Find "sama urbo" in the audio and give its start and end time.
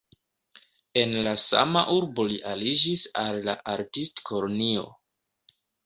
1.43-2.27